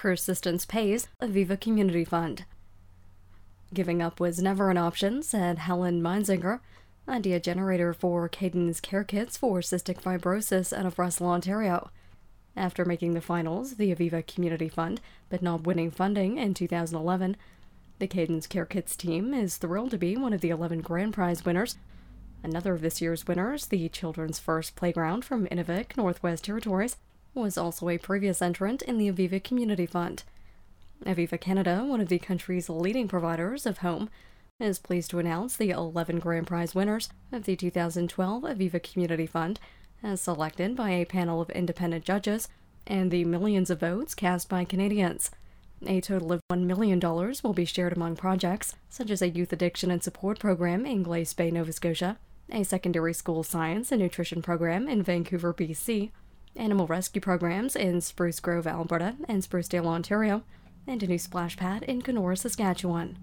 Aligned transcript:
Persistence 0.00 0.64
Pays, 0.64 1.08
Aviva 1.20 1.60
Community 1.60 2.06
Fund. 2.06 2.46
Giving 3.74 4.00
up 4.00 4.18
was 4.18 4.40
never 4.40 4.70
an 4.70 4.78
option, 4.78 5.22
said 5.22 5.58
Helen 5.58 6.00
Meinzinger, 6.00 6.60
idea 7.06 7.38
generator 7.38 7.92
for 7.92 8.26
Kaiden's 8.26 8.80
Care 8.80 9.04
Kits 9.04 9.36
for 9.36 9.60
Cystic 9.60 10.00
Fibrosis 10.00 10.72
out 10.72 10.86
of 10.86 10.98
Russell, 10.98 11.26
Ontario. 11.26 11.90
After 12.56 12.86
making 12.86 13.12
the 13.12 13.20
finals, 13.20 13.74
the 13.74 13.94
Aviva 13.94 14.26
Community 14.26 14.70
Fund, 14.70 15.02
but 15.28 15.42
not 15.42 15.64
winning 15.64 15.90
funding 15.90 16.38
in 16.38 16.54
2011, 16.54 17.36
the 17.98 18.06
Kaiden's 18.06 18.46
Care 18.46 18.64
Kits 18.64 18.96
team 18.96 19.34
is 19.34 19.58
thrilled 19.58 19.90
to 19.90 19.98
be 19.98 20.16
one 20.16 20.32
of 20.32 20.40
the 20.40 20.48
11 20.48 20.80
grand 20.80 21.12
prize 21.12 21.44
winners. 21.44 21.76
Another 22.42 22.72
of 22.72 22.80
this 22.80 23.02
year's 23.02 23.26
winners, 23.26 23.66
the 23.66 23.86
Children's 23.90 24.38
First 24.38 24.76
Playground 24.76 25.26
from 25.26 25.46
Inuvik, 25.48 25.98
Northwest 25.98 26.44
Territories, 26.44 26.96
was 27.34 27.56
also 27.56 27.88
a 27.88 27.98
previous 27.98 28.42
entrant 28.42 28.82
in 28.82 28.98
the 28.98 29.10
Aviva 29.10 29.42
Community 29.42 29.86
Fund. 29.86 30.24
Aviva 31.04 31.40
Canada, 31.40 31.84
one 31.84 32.00
of 32.00 32.08
the 32.08 32.18
country's 32.18 32.68
leading 32.68 33.08
providers 33.08 33.66
of 33.66 33.78
home, 33.78 34.10
is 34.58 34.78
pleased 34.78 35.10
to 35.10 35.18
announce 35.18 35.56
the 35.56 35.70
11 35.70 36.18
grand 36.18 36.46
prize 36.46 36.74
winners 36.74 37.08
of 37.32 37.44
the 37.44 37.56
2012 37.56 38.42
Aviva 38.42 38.82
Community 38.82 39.26
Fund, 39.26 39.58
as 40.02 40.20
selected 40.20 40.76
by 40.76 40.90
a 40.90 41.06
panel 41.06 41.40
of 41.40 41.50
independent 41.50 42.04
judges, 42.04 42.48
and 42.86 43.10
the 43.10 43.24
millions 43.24 43.70
of 43.70 43.80
votes 43.80 44.14
cast 44.14 44.48
by 44.48 44.64
Canadians. 44.64 45.30
A 45.86 46.00
total 46.00 46.32
of 46.32 46.42
$1 46.52 46.64
million 46.64 47.00
will 47.00 47.54
be 47.54 47.64
shared 47.64 47.94
among 47.94 48.16
projects, 48.16 48.76
such 48.90 49.10
as 49.10 49.22
a 49.22 49.30
youth 49.30 49.52
addiction 49.52 49.90
and 49.90 50.02
support 50.02 50.38
program 50.38 50.84
in 50.84 51.02
Glace 51.02 51.32
Bay, 51.32 51.50
Nova 51.50 51.72
Scotia, 51.72 52.18
a 52.52 52.64
secondary 52.64 53.14
school 53.14 53.42
science 53.42 53.90
and 53.90 54.02
nutrition 54.02 54.42
program 54.42 54.88
in 54.88 55.02
Vancouver, 55.02 55.54
BC, 55.54 56.10
animal 56.56 56.86
rescue 56.86 57.20
programs 57.20 57.76
in 57.76 58.00
Spruce 58.00 58.40
Grove, 58.40 58.66
Alberta, 58.66 59.16
and 59.28 59.42
Sprucedale, 59.42 59.86
Ontario, 59.86 60.42
and 60.86 61.02
a 61.02 61.06
new 61.06 61.18
splash 61.18 61.56
pad 61.56 61.82
in 61.84 62.02
Kenora, 62.02 62.36
Saskatchewan. 62.36 63.16